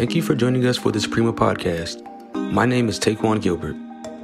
[0.00, 2.02] Thank you for joining us for this Prima podcast.
[2.34, 3.76] My name is Taquan Gilbert.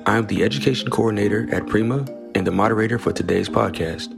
[0.06, 4.08] I am the Education Coordinator at Prima and the moderator for today's podcast.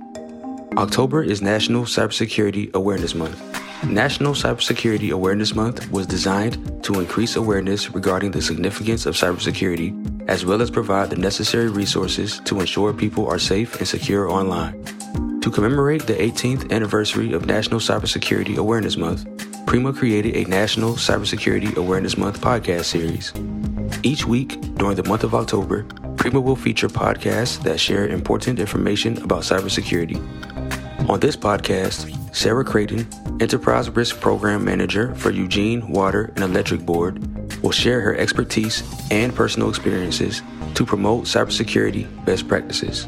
[0.76, 3.42] October is National Cybersecurity Awareness Month.
[3.84, 10.44] National Cybersecurity Awareness Month was designed to increase awareness regarding the significance of cybersecurity, as
[10.44, 14.80] well as provide the necessary resources to ensure people are safe and secure online.
[15.40, 21.76] To commemorate the 18th anniversary of National Cybersecurity Awareness Month, Prima created a National Cybersecurity
[21.76, 23.34] Awareness Month podcast series.
[24.02, 25.82] Each week during the month of October,
[26.16, 30.16] Prima will feature podcasts that share important information about cybersecurity.
[31.10, 33.06] On this podcast, Sarah Creighton,
[33.42, 37.22] Enterprise Risk Program Manager for Eugene Water and Electric Board,
[37.62, 40.40] will share her expertise and personal experiences
[40.76, 43.06] to promote cybersecurity best practices.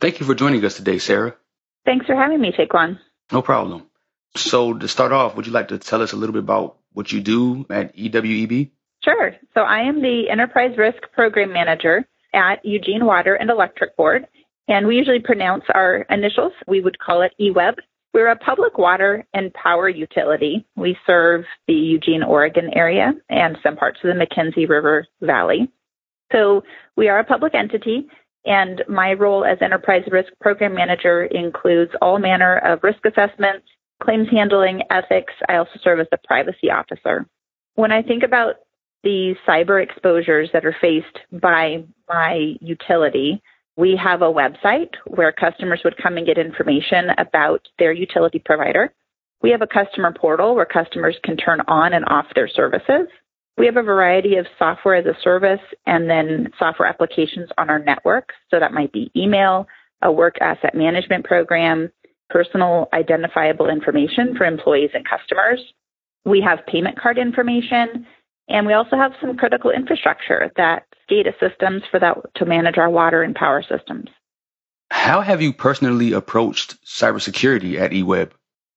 [0.00, 1.36] Thank you for joining us today, Sarah.
[1.84, 2.98] Thanks for having me, Taquan.
[3.30, 3.86] No problem.
[4.36, 7.12] So, to start off, would you like to tell us a little bit about what
[7.12, 8.70] you do at EWEB?
[9.04, 9.34] Sure.
[9.54, 14.26] So, I am the Enterprise Risk Program Manager at Eugene Water and Electric Board,
[14.68, 16.52] and we usually pronounce our initials.
[16.66, 17.74] We would call it EWEB.
[18.14, 20.66] We're a public water and power utility.
[20.76, 25.70] We serve the Eugene, Oregon area and some parts of the McKenzie River Valley.
[26.30, 26.62] So
[26.96, 28.08] we are a public entity,
[28.44, 33.66] and my role as Enterprise Risk Program Manager includes all manner of risk assessments,
[34.02, 35.32] claims handling, ethics.
[35.48, 37.26] I also serve as the privacy officer.
[37.74, 38.56] When I think about
[39.02, 43.42] the cyber exposures that are faced by my utility,
[43.76, 48.92] we have a website where customers would come and get information about their utility provider.
[49.40, 53.08] We have a customer portal where customers can turn on and off their services.
[53.58, 57.78] We have a variety of software as a service and then software applications on our
[57.78, 58.30] network.
[58.50, 59.66] So that might be email,
[60.00, 61.90] a work asset management program,
[62.30, 65.60] personal identifiable information for employees and customers.
[66.24, 68.06] We have payment card information,
[68.48, 72.88] and we also have some critical infrastructure that SCADA systems for that to manage our
[72.88, 74.08] water and power systems.
[74.90, 78.30] How have you personally approached cybersecurity at EWEB?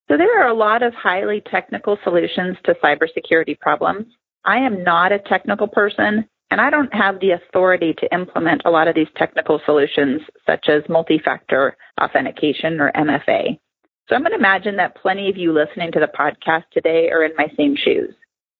[0.08, 4.06] So there are a lot of highly technical solutions to cybersecurity problems.
[4.46, 8.70] I am not a technical person, and I don't have the authority to implement a
[8.70, 13.60] lot of these technical solutions, such as multi factor authentication or MFA.
[14.08, 17.26] So I'm going to imagine that plenty of you listening to the podcast today are
[17.26, 18.14] in my same shoes.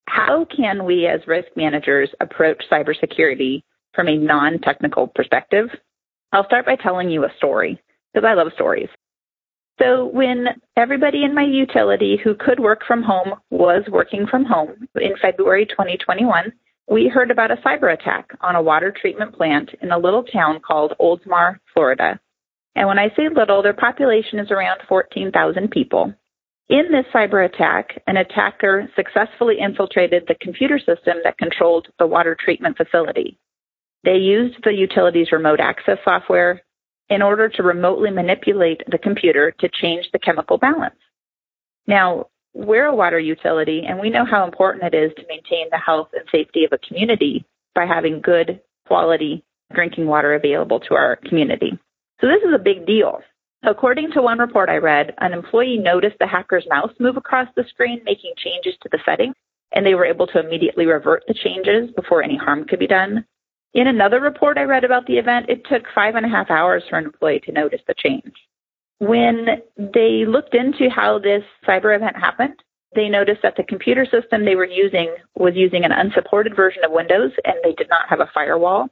[0.08, 3.62] How can we as risk managers approach cybersecurity
[3.94, 5.70] from a non technical perspective?
[6.32, 7.80] I'll start by telling you a story
[8.14, 8.90] because I love stories.
[9.82, 10.48] So when
[10.78, 15.66] everybody in my utility who could work from home was working from home in February
[15.66, 16.54] 2021,
[16.90, 20.62] we heard about a cyber attack on a water treatment plant in a little town
[20.66, 22.20] called Oldsmar, Florida.
[22.76, 26.14] And when I say little, their population is around 14,000 people.
[26.70, 32.36] In this cyber attack, an attacker successfully infiltrated the computer system that controlled the water
[32.40, 33.38] treatment facility.
[34.04, 36.62] They used the utility's remote access software
[37.10, 40.96] in order to remotely manipulate the computer to change the chemical balance.
[41.88, 45.78] Now, we're a water utility and we know how important it is to maintain the
[45.78, 47.46] health and safety of a community
[47.76, 49.44] by having good quality
[49.74, 51.78] drinking water available to our community.
[52.22, 53.20] So this is a big deal.
[53.64, 57.66] According to one report I read, an employee noticed the hacker's mouse move across the
[57.70, 59.34] screen, making changes to the setting,
[59.74, 63.26] and they were able to immediately revert the changes before any harm could be done.
[63.76, 66.84] In another report I read about the event, it took five and a half hours
[66.90, 68.34] for an employee to notice the change.
[69.00, 72.56] When they looked into how this cyber event happened,
[72.96, 76.92] they noticed that the computer system they were using was using an unsupported version of
[76.94, 78.88] Windows and they did not have a firewall.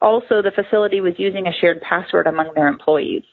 [0.00, 3.24] Also, the facility was using a shared password among their employees.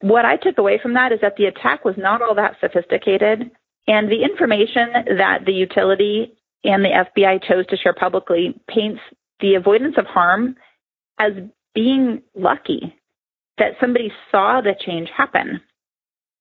[0.00, 3.50] What I took away from that is that the attack was not all that sophisticated,
[3.86, 6.32] and the information that the utility
[6.64, 9.02] and the FBI chose to share publicly paints
[9.40, 10.56] the avoidance of harm
[11.18, 11.32] as
[11.74, 12.94] being lucky
[13.58, 15.60] that somebody saw the change happen.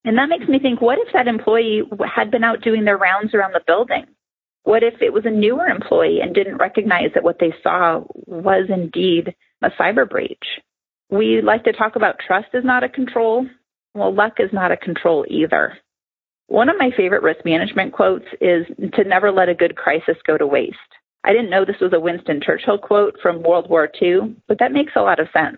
[0.06, 1.82] And that makes me think what if that employee
[2.16, 4.06] had been out doing their rounds around the building?
[4.64, 8.70] What if it was a newer employee and didn't recognize that what they saw was
[8.70, 10.46] indeed a cyber breach?
[11.10, 13.48] We like to talk about trust is not a control.
[13.94, 15.78] Well, luck is not a control either.
[16.48, 20.38] One of my favorite risk management quotes is to never let a good crisis go
[20.38, 20.78] to waste.
[21.24, 24.72] I didn't know this was a Winston Churchill quote from World War II, but that
[24.72, 25.58] makes a lot of sense.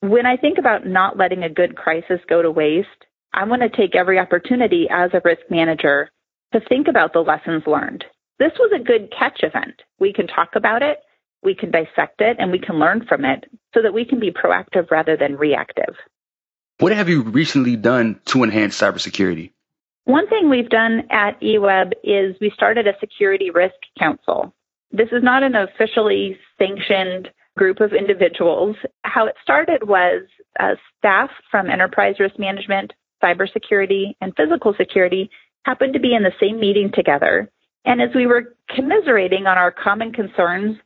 [0.00, 2.88] When I think about not letting a good crisis go to waste,
[3.32, 6.10] I want to take every opportunity as a risk manager
[6.52, 8.04] to think about the lessons learned.
[8.38, 9.82] This was a good catch event.
[9.98, 10.98] We can talk about it,
[11.42, 13.44] we can dissect it, and we can learn from it
[13.74, 15.94] so that we can be proactive rather than reactive.
[16.78, 19.52] What have you recently done to enhance cybersecurity?
[20.04, 24.54] One thing we've done at EWEB is we started a security risk council.
[24.92, 28.76] This is not an officially sanctioned group of individuals.
[29.02, 30.22] How it started was
[30.60, 32.92] uh, staff from enterprise risk management,
[33.22, 35.30] cybersecurity, and physical security
[35.64, 37.50] happened to be in the same meeting together.
[37.84, 40.76] And as we were commiserating on our common concerns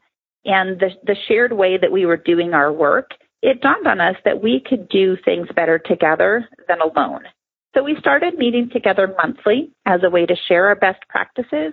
[0.44, 3.10] and the, the shared way that we were doing our work,
[3.42, 7.24] it dawned on us that we could do things better together than alone.
[7.74, 11.72] So we started meeting together monthly as a way to share our best practices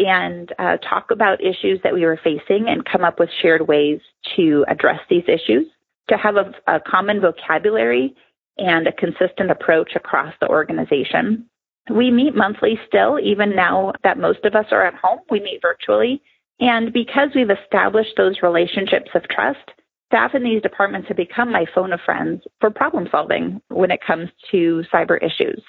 [0.00, 4.00] and uh, talk about issues that we were facing and come up with shared ways
[4.36, 5.66] to address these issues,
[6.08, 8.14] to have a, a common vocabulary
[8.56, 11.46] and a consistent approach across the organization.
[11.90, 15.60] We meet monthly still, even now that most of us are at home, we meet
[15.62, 16.22] virtually.
[16.60, 19.70] And because we've established those relationships of trust,
[20.06, 24.00] staff in these departments have become my phone of friends for problem solving when it
[24.06, 25.62] comes to cyber issues.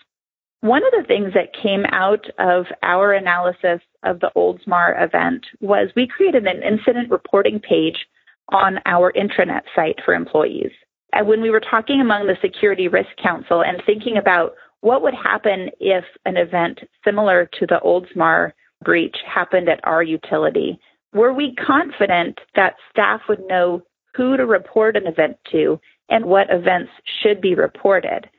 [0.62, 5.90] One of the things that came out of our analysis of the Oldsmar event was
[5.96, 8.06] we created an incident reporting page
[8.50, 10.72] on our intranet site for employees.
[11.14, 15.14] And when we were talking among the Security Risk Council and thinking about what would
[15.14, 18.54] happen if an event similar to the Oldsmar
[18.84, 20.80] breach happened at our utility,
[21.14, 23.84] were we confident that staff would know
[24.16, 28.30] who to report an event to and what events should be reported?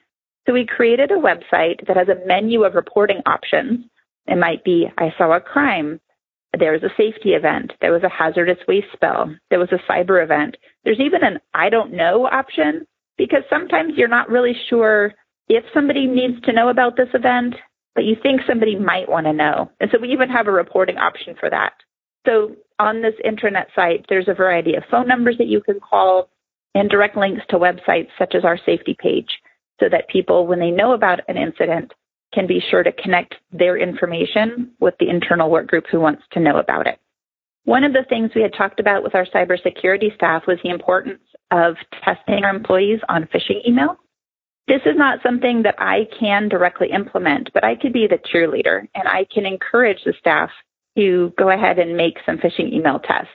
[0.47, 3.85] So we created a website that has a menu of reporting options.
[4.27, 6.01] It might be, I saw a crime.
[6.59, 7.73] There was a safety event.
[7.81, 9.35] There was a hazardous waste spill.
[9.51, 10.57] There was a cyber event.
[10.85, 12.87] There's even an I don't know option
[13.17, 15.15] because sometimes you're not really sure
[15.49, 17.55] if somebody needs to know about this event,
[17.95, 19.71] but you think somebody might want to know.
[19.81, 21.73] And so we even have a reporting option for that.
[22.27, 26.29] So on this intranet site, there's a variety of phone numbers that you can call
[26.75, 29.29] and direct links to websites such as our safety page
[29.81, 31.93] so that people, when they know about an incident,
[32.33, 36.41] can be sure to connect their information with the internal work group who wants to
[36.41, 36.99] know about it.
[37.65, 41.23] One of the things we had talked about with our cybersecurity staff was the importance
[41.51, 43.99] of testing our employees on phishing email.
[44.67, 48.89] This is not something that I can directly implement, but I could be the cheerleader
[48.95, 50.51] and I can encourage the staff
[50.97, 53.31] to go ahead and make some phishing email tests.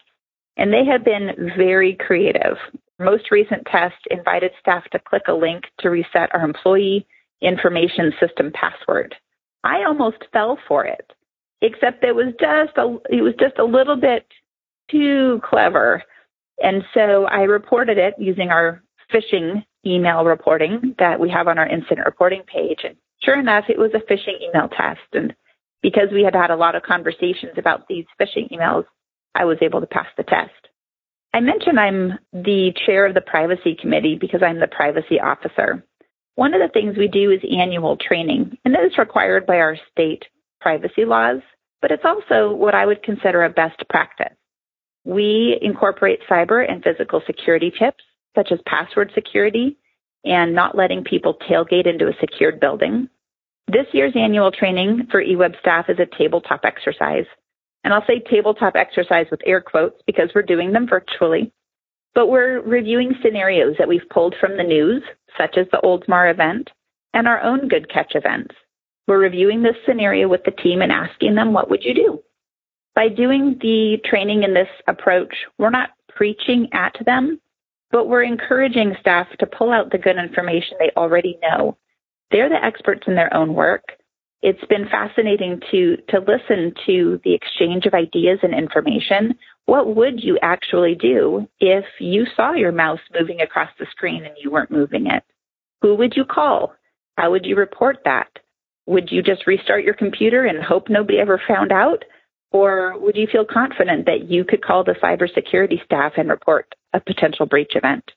[0.58, 2.58] And they have been very creative.
[3.00, 7.06] Most recent test invited staff to click a link to reset our employee
[7.42, 9.16] information system password.
[9.64, 11.12] I almost fell for it,
[11.62, 14.26] except it was just a, it was just a little bit
[14.90, 16.04] too clever.
[16.62, 18.82] And so I reported it using our
[19.14, 22.80] phishing email reporting that we have on our incident reporting page.
[22.84, 25.00] And sure enough, it was a phishing email test.
[25.14, 25.36] And
[25.82, 28.86] because we had had a lot of conversations about these phishing emails,
[29.36, 30.52] I was able to pass the test.
[31.34, 35.84] I mentioned I'm the chair of the privacy committee because I'm the privacy officer.
[36.38, 39.76] One of the things we do is annual training, and that is required by our
[39.92, 40.24] state
[40.62, 41.42] privacy laws,
[41.82, 44.38] but it's also what I would consider a best practice.
[45.04, 48.04] We incorporate cyber and physical security tips,
[48.36, 49.78] such as password security
[50.24, 53.10] and not letting people tailgate into a secured building.
[53.68, 57.26] This year's annual training for EWEB staff is a tabletop exercise
[57.88, 61.54] and I'll say tabletop exercise with air quotes because we're doing them virtually.
[62.14, 65.04] But we're reviewing scenarios that we've pulled from the news,
[65.38, 66.70] such as the Oldsmar event
[67.14, 68.56] and our own Good Catch events.
[69.08, 72.20] We're reviewing this scenario with the team and asking them, what would you do?
[72.96, 77.40] By doing the training in this approach, we're not preaching at them,
[77.92, 81.78] but we're encouraging staff to pull out the good information they already know.
[82.32, 83.84] They're the experts in their own work
[84.42, 89.36] it's been fascinating to to listen to the exchange of ideas and information.
[89.68, 94.34] What would you actually do if you saw your mouse moving across the screen and
[94.42, 95.24] you weren't moving it?
[95.82, 96.74] Who would you call?
[97.18, 98.30] How would you report that?
[98.86, 102.06] Would you just restart your computer and hope nobody ever found out?
[102.52, 107.02] Or would you feel confident that you could call the cybersecurity staff and report a
[107.02, 108.10] potential breach event?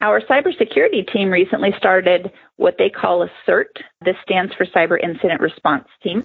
[0.00, 3.70] Our cybersecurity team recently started what they call a CERT.
[4.04, 6.24] This stands for Cyber Incident Response Team.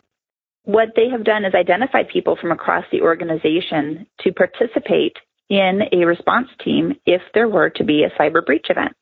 [0.65, 5.17] What they have done is identify people from across the organization to participate
[5.49, 8.95] in a response team if there were to be a cyber breach event.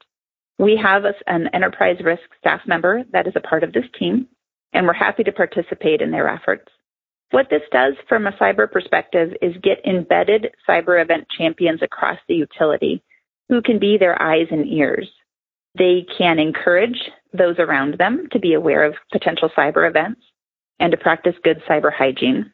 [0.57, 4.27] We have an enterprise risk staff member that is a part of this team,
[4.73, 6.67] and we're happy to participate in their efforts.
[7.29, 12.35] What this does from a cyber perspective is get embedded cyber event champions across the
[12.35, 13.03] utility
[13.49, 15.09] who can be their eyes and ears.
[15.77, 16.99] They can encourage
[17.33, 20.21] those around them to be aware of potential cyber events
[20.81, 22.51] and to practice good cyber hygiene.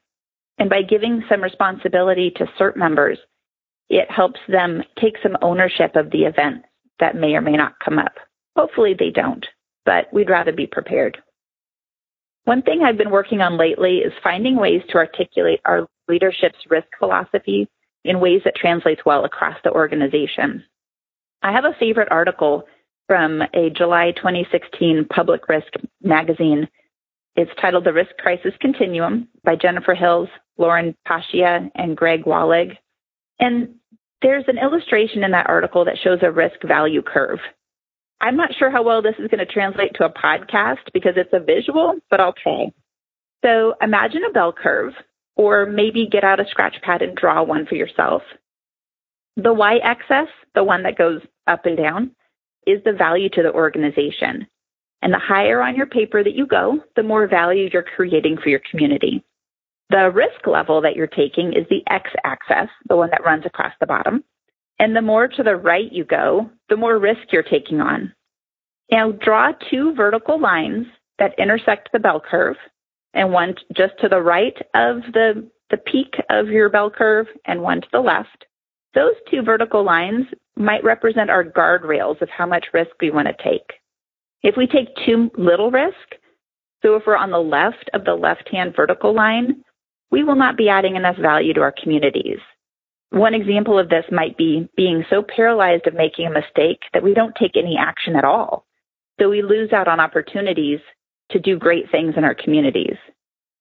[0.59, 3.17] And by giving some responsibility to CERT members,
[3.89, 6.67] it helps them take some ownership of the events
[6.99, 8.13] that may or may not come up.
[8.55, 9.45] Hopefully they don't,
[9.85, 11.17] but we'd rather be prepared.
[12.43, 16.87] One thing I've been working on lately is finding ways to articulate our leadership's risk
[16.99, 17.67] philosophy
[18.03, 20.63] in ways that translates well across the organization.
[21.43, 22.63] I have a favorite article
[23.07, 26.67] from a July 2016 Public Risk magazine.
[27.37, 30.27] It's titled The Risk Crisis Continuum by Jennifer Hills,
[30.57, 32.75] Lauren Pascia, and Greg Wallig.
[33.39, 33.75] And
[34.23, 37.37] there's an illustration in that article that shows a risk value curve.
[38.19, 41.29] I'm not sure how well this is going to translate to a podcast because it's
[41.31, 42.71] a visual, but I'll try.
[43.45, 44.93] So imagine a bell curve,
[45.35, 48.23] or maybe get out a scratch pad and draw one for yourself.
[49.35, 52.15] The y axis, the one that goes up and down,
[52.65, 54.47] is the value to the organization.
[55.01, 58.49] And the higher on your paper that you go, the more value you're creating for
[58.49, 59.23] your community.
[59.89, 63.73] The risk level that you're taking is the x axis, the one that runs across
[63.79, 64.23] the bottom.
[64.79, 68.13] And the more to the right you go, the more risk you're taking on.
[68.91, 70.87] Now draw two vertical lines
[71.19, 72.57] that intersect the bell curve
[73.13, 77.61] and one just to the right of the, the peak of your bell curve and
[77.61, 78.45] one to the left.
[78.93, 80.25] Those two vertical lines
[80.55, 83.76] might represent our guardrails of how much risk we want to take.
[84.47, 86.15] If we take too little risk,
[86.81, 89.61] so if we're on the left of the left hand vertical line,
[90.09, 92.39] we will not be adding enough value to our communities.
[93.09, 97.13] One example of this might be being so paralyzed of making a mistake that we
[97.13, 98.65] don't take any action at all.
[99.19, 100.79] So we lose out on opportunities
[101.31, 102.95] to do great things in our communities.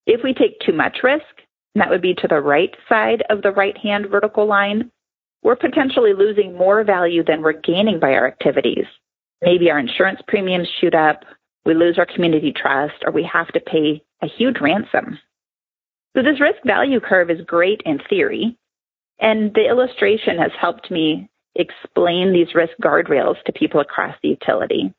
[0.07, 1.25] If we take too much risk,
[1.75, 4.93] that would be to the right side of the right hand vertical line,
[5.43, 8.87] we're potentially losing more value than we're gaining by our activities.
[9.43, 11.25] Maybe our insurance premiums shoot up,
[11.65, 15.19] we lose our community trust, or we have to pay a huge ransom.
[16.17, 18.57] So this risk value curve is great in theory,
[19.19, 24.95] and the illustration has helped me explain these risk guardrails to people across the utility.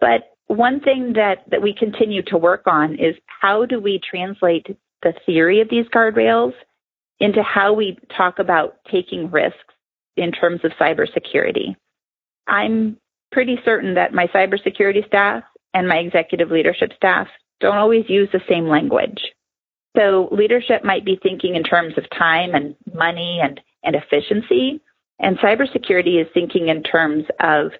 [0.00, 4.66] But one thing that, that we continue to work on is how do we translate
[5.02, 6.52] the theory of these guardrails
[7.20, 9.58] into how we talk about taking risks
[10.16, 11.76] in terms of cybersecurity.
[12.46, 12.98] I'm
[13.32, 15.42] pretty certain that my cybersecurity staff
[15.74, 17.26] and my executive leadership staff
[17.60, 19.20] don't always use the same language.
[19.96, 24.80] So leadership might be thinking in terms of time and money and, and efficiency,
[25.18, 27.72] and cybersecurity is thinking in terms of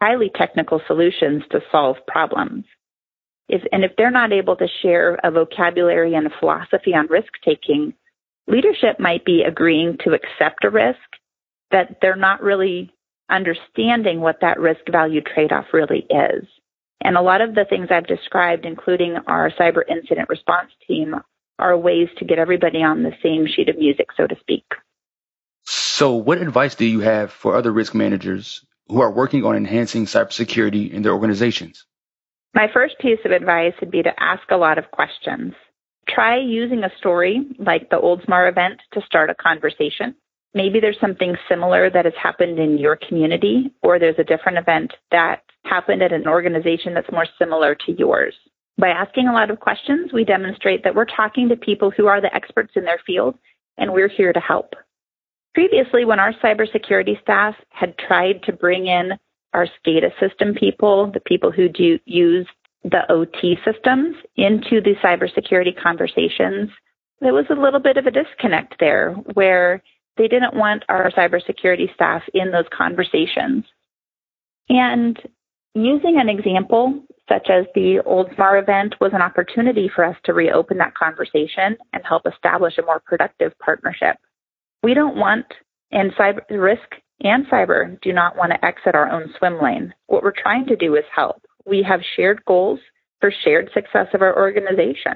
[0.00, 2.64] highly technical solutions to solve problems.
[3.48, 7.32] If, and if they're not able to share a vocabulary and a philosophy on risk
[7.44, 7.94] taking,
[8.48, 10.98] leadership might be agreeing to accept a risk
[11.70, 12.92] that they're not really
[13.30, 16.46] understanding what that risk value trade off really is.
[17.00, 21.14] And a lot of the things I've described, including our cyber incident response team,
[21.58, 24.64] are ways to get everybody on the same sheet of music, so to speak.
[25.64, 30.06] So, what advice do you have for other risk managers who are working on enhancing
[30.06, 31.86] cybersecurity in their organizations?
[32.54, 35.54] My first piece of advice would be to ask a lot of questions.
[36.08, 40.14] Try using a story like the Oldsmar event to start a conversation.
[40.54, 44.92] Maybe there's something similar that has happened in your community, or there's a different event
[45.10, 48.34] that happened at an organization that's more similar to yours.
[48.78, 52.20] By asking a lot of questions, we demonstrate that we're talking to people who are
[52.20, 53.36] the experts in their field,
[53.78, 54.74] and we're here to help.
[55.54, 59.12] Previously, when our cybersecurity staff had tried to bring in
[59.54, 62.46] our SCADA system people, the people who do use
[62.84, 66.70] the OT systems into the cybersecurity conversations,
[67.20, 69.82] there was a little bit of a disconnect there where
[70.16, 73.64] they didn't want our cybersecurity staff in those conversations.
[74.68, 75.18] And
[75.74, 80.78] using an example such as the Oldsmar event was an opportunity for us to reopen
[80.78, 84.16] that conversation and help establish a more productive partnership.
[84.82, 85.46] We don't want,
[85.90, 89.92] and cyber risk and cyber do not want to exit our own swim lane.
[90.06, 91.42] What we're trying to do is help.
[91.64, 92.78] We have shared goals
[93.20, 95.14] for shared success of our organization.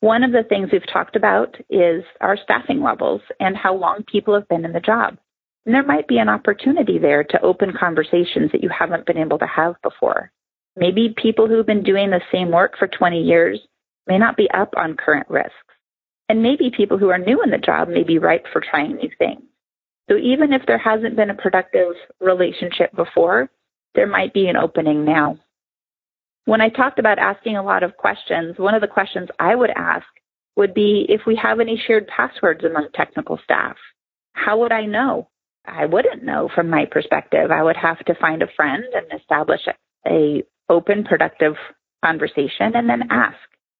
[0.00, 4.34] One of the things we've talked about is our staffing levels and how long people
[4.34, 5.18] have been in the job.
[5.66, 9.38] And there might be an opportunity there to open conversations that you haven't been able
[9.38, 10.32] to have before.
[10.74, 13.60] Maybe people who've been doing the same work for 20 years
[14.06, 15.54] may not be up on current risks.
[16.30, 19.10] And maybe people who are new in the job may be ripe for trying new
[19.18, 19.42] things.
[20.08, 23.50] So even if there hasn't been a productive relationship before,
[23.94, 25.38] there might be an opening now.
[26.44, 29.70] When I talked about asking a lot of questions, one of the questions I would
[29.70, 30.06] ask
[30.56, 33.76] would be if we have any shared passwords among technical staff.
[34.32, 35.28] How would I know?
[35.66, 37.50] I wouldn't know from my perspective.
[37.50, 39.60] I would have to find a friend and establish
[40.06, 41.54] a open, productive
[42.04, 43.36] conversation and then ask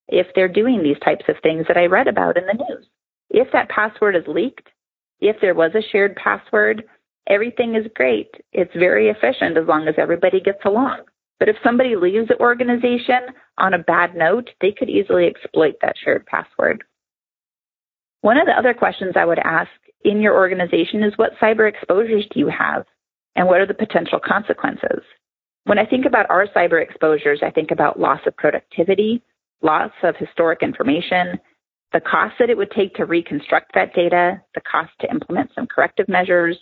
[0.09, 2.87] if they're doing these types of things that I read about in the news.
[3.31, 4.69] If that password is leaked,
[5.21, 6.85] if there was a shared password,
[7.29, 8.31] everything is great.
[8.53, 11.03] It's very efficient as long as everybody gets along.
[11.41, 13.21] But if somebody leaves the organization,
[13.59, 16.85] on a bad note, they could easily exploit that shared password.
[18.21, 19.71] One of the other questions I would ask
[20.05, 22.85] in your organization is what cyber exposures do you have
[23.35, 25.03] and what are the potential consequences?
[25.65, 29.23] When I think about our cyber exposures, I think about loss of productivity,
[29.63, 31.39] loss of historic information,
[31.93, 35.67] the cost that it would take to reconstruct that data, the cost to implement some
[35.67, 36.59] corrective measures,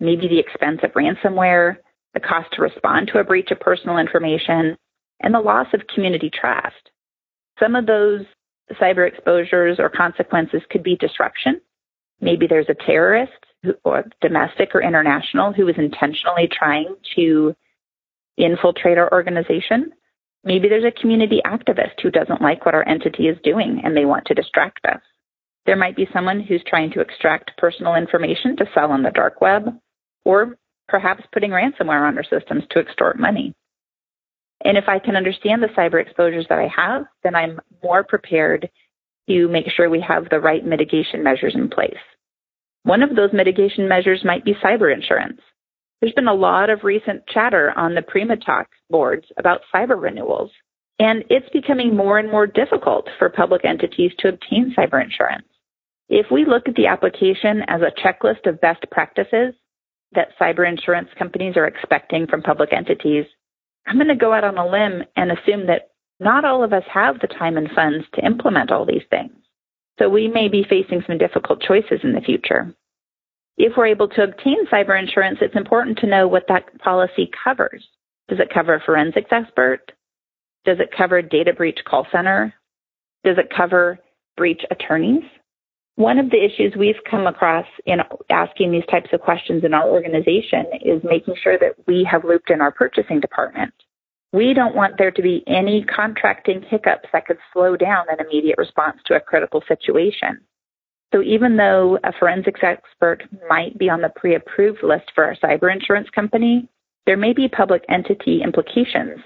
[0.00, 1.76] maybe the expense of ransomware,
[2.14, 4.76] the cost to respond to a breach of personal information,
[5.20, 6.90] and the loss of community trust.
[7.58, 8.22] Some of those
[8.80, 11.60] cyber exposures or consequences could be disruption.
[12.20, 13.32] Maybe there's a terrorist,
[13.84, 17.54] or domestic or international, who is intentionally trying to
[18.36, 19.92] infiltrate our organization.
[20.44, 24.04] Maybe there's a community activist who doesn't like what our entity is doing and they
[24.04, 25.00] want to distract us.
[25.64, 29.40] There might be someone who's trying to extract personal information to sell on the dark
[29.40, 29.76] web,
[30.24, 30.56] or
[30.88, 33.54] perhaps putting ransomware on our systems to extort money.
[34.64, 38.70] And if I can understand the cyber exposures that I have, then I'm more prepared
[39.28, 41.94] to make sure we have the right mitigation measures in place.
[42.84, 45.40] One of those mitigation measures might be cyber insurance.
[46.00, 50.50] There's been a lot of recent chatter on the Prima Talk boards about cyber renewals,
[50.98, 55.46] and it's becoming more and more difficult for public entities to obtain cyber insurance.
[56.08, 59.54] If we look at the application as a checklist of best practices
[60.12, 63.26] that cyber insurance companies are expecting from public entities,
[63.86, 66.84] I'm going to go out on a limb and assume that not all of us
[66.92, 69.32] have the time and funds to implement all these things.
[69.98, 72.74] So we may be facing some difficult choices in the future.
[73.56, 77.86] If we're able to obtain cyber insurance, it's important to know what that policy covers.
[78.28, 79.92] Does it cover a forensics expert?
[80.64, 82.52] Does it cover data breach call center?
[83.24, 83.98] Does it cover
[84.36, 85.24] breach attorneys?
[85.96, 88.00] One of the issues we've come across in
[88.30, 92.50] asking these types of questions in our organization is making sure that we have looped
[92.50, 93.72] in our purchasing department.
[94.32, 98.58] We don't want there to be any contracting hiccups that could slow down an immediate
[98.58, 100.40] response to a critical situation.
[101.14, 105.72] So even though a forensics expert might be on the pre-approved list for our cyber
[105.72, 106.68] insurance company,
[107.06, 109.20] there may be public entity implications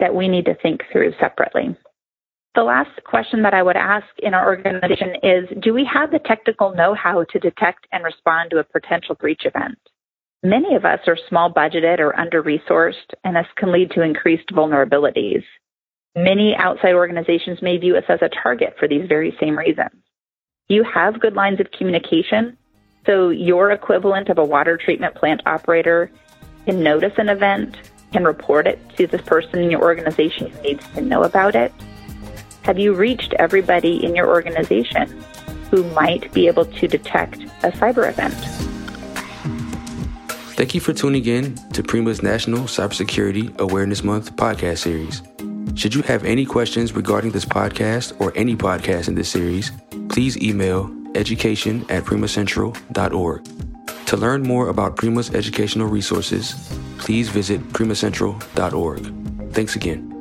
[0.00, 1.76] that we need to think through separately.
[2.54, 6.20] The last question that I would ask in our organization is Do we have the
[6.20, 9.78] technical know how to detect and respond to a potential breach event?
[10.44, 14.50] Many of us are small budgeted or under resourced, and this can lead to increased
[14.50, 15.42] vulnerabilities.
[16.14, 20.00] Many outside organizations may view us as a target for these very same reasons.
[20.68, 22.56] You have good lines of communication,
[23.04, 26.08] so your equivalent of a water treatment plant operator
[26.66, 27.76] can notice an event,
[28.12, 31.72] can report it to the person in your organization who needs to know about it
[32.64, 35.22] have you reached everybody in your organization
[35.70, 38.34] who might be able to detect a cyber event?
[40.56, 45.20] Thank you for tuning in to Prima's National Cybersecurity Awareness Month podcast series.
[45.76, 49.72] Should you have any questions regarding this podcast or any podcast in this series,
[50.08, 53.44] please email education at primacentral.org.
[54.06, 56.54] To learn more about Prima's educational resources,
[56.98, 59.52] please visit primacentral.org.
[59.52, 60.13] Thanks again.